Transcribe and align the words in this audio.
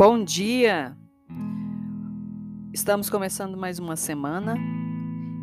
Bom 0.00 0.24
dia! 0.24 0.96
Estamos 2.72 3.10
começando 3.10 3.54
mais 3.58 3.78
uma 3.78 3.96
semana 3.96 4.56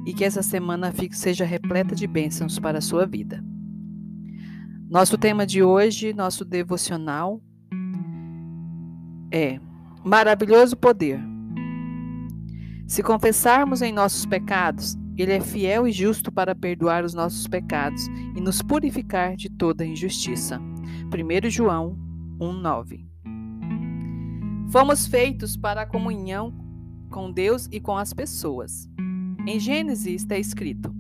e 0.04 0.16
que 0.16 0.26
essa 0.26 0.42
semana 0.42 0.92
seja 1.12 1.46
repleta 1.46 1.94
de 1.94 2.08
bênçãos 2.08 2.58
para 2.58 2.80
a 2.80 2.82
sua 2.82 3.06
vida. 3.06 3.40
Nosso 4.90 5.16
tema 5.16 5.46
de 5.46 5.62
hoje, 5.62 6.12
nosso 6.12 6.44
devocional, 6.44 7.40
é 9.32 9.60
Maravilhoso 10.04 10.76
Poder. 10.76 11.20
Se 12.88 13.04
confessarmos 13.04 13.84
em 13.84 13.94
nossos 13.94 14.26
pecados, 14.26 14.98
Ele 15.16 15.34
é 15.34 15.40
fiel 15.40 15.88
e 15.88 15.92
justo 15.92 16.32
para 16.32 16.56
perdoar 16.56 17.06
os 17.06 17.14
nossos 17.14 17.48
pecados 17.48 18.08
e 18.36 18.42
nos 18.42 18.64
purificar 18.64 19.36
de 19.36 19.52
toda 19.52 19.86
injustiça. 19.86 20.60
1 20.60 21.48
João 21.48 21.96
1,9 22.40 23.07
Fomos 24.70 25.08
feitos 25.08 25.56
para 25.56 25.84
a 25.84 25.86
comunhão 25.86 26.54
com 27.10 27.32
Deus 27.32 27.70
e 27.72 27.80
com 27.80 27.98
as 27.98 28.14
pessoas. 28.14 28.90
Em 29.46 29.58
Gênesis 29.60 30.22
está 30.22 30.38
escrito: 30.38 30.94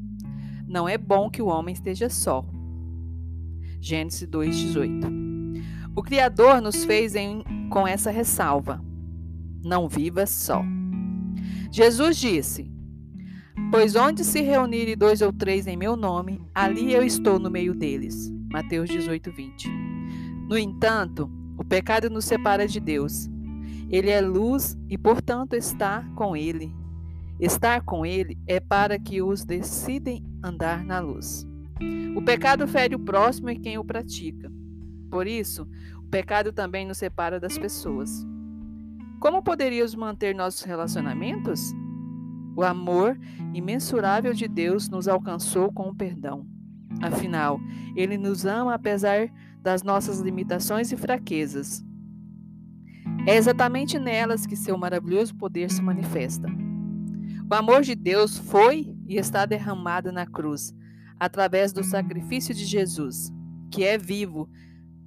Não 0.66 0.88
é 0.88 0.98
bom 0.98 1.30
que 1.30 1.41
o 1.41 1.48
homem 1.48 1.73
esteja 1.73 2.09
só. 2.09 2.45
Gênesis 3.81 4.26
2:18. 4.26 5.12
O 5.93 6.02
Criador 6.02 6.62
nos 6.62 6.85
fez 6.85 7.13
em, 7.13 7.43
com 7.70 7.85
essa 7.85 8.09
ressalva: 8.09 8.81
Não 9.62 9.90
viva 9.90 10.26
só. 10.26 10.63
Jesus 11.70 12.15
disse: 12.18 12.71
Pois 13.70 13.98
onde 13.98 14.23
se 14.23 14.40
reunirem 14.40 14.95
dois 14.95 15.21
ou 15.21 15.34
três 15.34 15.68
em 15.68 15.76
meu 15.76 15.98
nome, 15.98 16.41
ali 16.55 16.93
eu 16.93 17.04
estou 17.04 17.38
no 17.38 17.52
meio 17.52 17.76
deles. 17.76 18.31
Mateus 18.49 18.90
18:20. 18.90 19.68
No 20.48 20.57
entanto, 20.57 21.29
o 21.57 21.65
pecado 21.65 22.10
nos 22.10 22.23
separa 22.23 22.65
de 22.65 22.79
Deus 22.79 23.29
ele 23.90 24.10
é 24.10 24.21
luz 24.21 24.77
e, 24.90 24.98
portanto, 24.98 25.54
está 25.54 26.04
com 26.16 26.35
ele. 26.35 26.74
Estar 27.40 27.82
com 27.82 28.05
ele 28.05 28.38
é 28.48 28.60
para 28.60 28.98
que 28.98 29.21
os 29.21 29.46
decidem 29.46 30.26
andar 30.44 30.84
na 30.84 30.99
luz. 30.99 31.48
O 32.16 32.21
pecado 32.21 32.68
fere 32.68 32.96
o 32.96 32.99
próximo 32.99 33.49
e 33.49 33.60
quem 33.60 33.77
o 33.77 33.85
pratica. 33.85 34.52
Por 35.10 35.27
isso, 35.27 35.68
o 35.98 36.10
pecado 36.10 36.52
também 36.52 36.85
nos 36.85 36.98
separa 36.98 37.40
das 37.40 37.57
pessoas. 37.57 38.26
Como 39.20 39.44
poderíamos 39.44 39.96
manter 39.96 40.35
nossos 40.35 40.63
relacionamentos? 40.63 41.74
O 42.55 42.63
amor 42.63 43.18
imensurável 43.54 44.34
de 44.34 44.48
Deus 44.48 44.90
nos 44.90 45.07
alcançou 45.07 45.72
com 45.72 45.90
o 45.90 45.96
perdão. 45.96 46.46
Afinal, 47.01 47.60
Ele 47.96 48.18
nos 48.18 48.46
ama 48.46 48.74
apesar 48.74 49.29
das 49.62 49.84
nossas 49.84 50.20
limitações 50.20 50.91
e 50.91 50.98
fraquezas. 50.98 51.85
É 53.27 53.35
exatamente 53.35 53.99
nelas 53.99 54.45
que 54.45 54.55
seu 54.55 54.77
maravilhoso 54.77 55.35
poder 55.35 55.70
se 55.70 55.81
manifesta. 55.81 56.47
O 57.51 57.53
amor 57.53 57.81
de 57.81 57.93
Deus 57.93 58.37
foi 58.37 58.95
e 59.05 59.17
está 59.17 59.45
derramado 59.45 60.13
na 60.13 60.25
cruz, 60.25 60.73
através 61.20 61.73
do 61.73 61.83
sacrifício 61.83 62.55
de 62.55 62.63
Jesus, 62.63 63.29
que 63.70 63.83
é 63.83 63.98
vivo, 63.98 64.50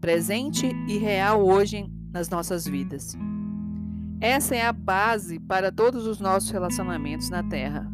presente 0.02 0.70
e 0.86 0.98
real 0.98 1.42
hoje 1.42 1.91
nas 2.12 2.28
nossas 2.28 2.66
vidas. 2.66 3.16
Essa 4.20 4.54
é 4.54 4.66
a 4.66 4.72
base 4.72 5.41
para 5.41 5.72
todos 5.72 6.06
os 6.06 6.20
nossos 6.20 6.50
relacionamentos 6.50 7.30
na 7.30 7.42
Terra. 7.42 7.91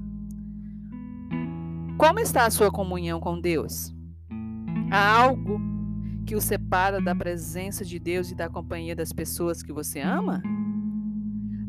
Como 1.97 2.19
está 2.19 2.47
a 2.47 2.51
sua 2.51 2.73
comunhão 2.73 3.21
com 3.21 3.41
Deus? 3.41 3.95
Há 4.91 5.21
algo 5.23 5.76
que 6.27 6.35
o 6.35 6.41
separa 6.41 7.01
da 7.01 7.15
presença 7.15 7.85
de 7.85 8.01
Deus 8.01 8.33
e 8.33 8.35
da 8.35 8.49
companhia 8.49 8.97
das 8.97 9.13
pessoas 9.13 9.63
que 9.63 9.73
você 9.73 10.01
ama? 10.01 10.43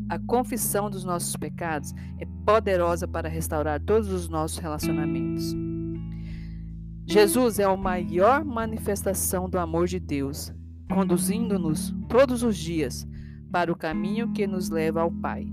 A 0.09 0.17
confissão 0.17 0.89
dos 0.89 1.03
nossos 1.03 1.35
pecados 1.35 1.93
é 2.17 2.25
poderosa 2.43 3.07
para 3.07 3.29
restaurar 3.29 3.79
todos 3.79 4.09
os 4.11 4.27
nossos 4.27 4.57
relacionamentos. 4.57 5.53
Jesus 7.05 7.59
é 7.59 7.65
a 7.65 7.77
maior 7.77 8.43
manifestação 8.43 9.47
do 9.47 9.59
amor 9.59 9.85
de 9.85 9.99
Deus, 9.99 10.51
conduzindo-nos 10.91 11.93
todos 12.09 12.41
os 12.41 12.57
dias 12.57 13.07
para 13.51 13.71
o 13.71 13.75
caminho 13.77 14.33
que 14.33 14.47
nos 14.47 14.69
leva 14.69 15.01
ao 15.01 15.11
Pai. 15.11 15.47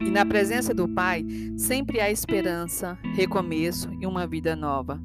E 0.00 0.10
na 0.10 0.24
presença 0.24 0.72
do 0.72 0.88
Pai 0.88 1.26
sempre 1.58 2.00
há 2.00 2.10
esperança, 2.10 2.98
recomeço 3.14 3.92
e 4.00 4.06
uma 4.06 4.26
vida 4.26 4.56
nova. 4.56 4.98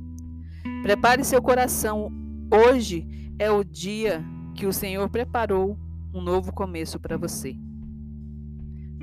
Prepare 0.83 1.23
seu 1.23 1.41
coração 1.41 2.24
Hoje 2.51 3.07
é 3.39 3.49
o 3.49 3.63
dia 3.63 4.23
que 4.53 4.67
o 4.67 4.73
Senhor 4.73 5.09
preparou 5.09 5.77
um 6.13 6.21
novo 6.21 6.53
começo 6.53 6.99
para 6.99 7.17
você. 7.17 7.57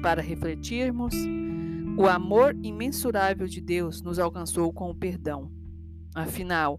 Para 0.01 0.23
refletirmos, 0.23 1.15
o 1.97 2.07
amor 2.07 2.57
imensurável 2.63 3.47
de 3.49 3.61
Deus 3.61 4.01
nos 4.01 4.19
alcançou 4.19 4.73
com 4.73 4.91
o 4.91 4.95
perdão. 4.95 5.51
Afinal, 6.15 6.79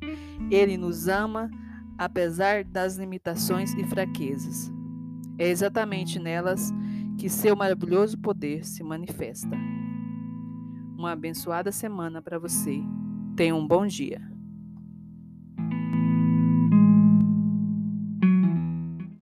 Ele 0.50 0.78
nos 0.78 1.08
ama 1.08 1.50
apesar 1.98 2.64
das 2.64 2.98
limitações 2.98 3.74
e 3.74 3.84
fraquezas. 3.84 4.72
É 5.38 5.50
exatamente 5.50 6.18
nelas 6.18 6.72
que 7.18 7.30
seu 7.30 7.56
maravilhoso 7.56 8.18
poder 8.18 8.66
se 8.66 8.84
manifesta. 8.84 9.56
Uma 10.98 11.12
abençoada 11.12 11.72
semana 11.72 12.22
para 12.22 12.40
você. 12.40 12.82
Tenha 13.36 13.54
um 13.54 13.68
bom 13.68 13.86
dia. 13.86 14.33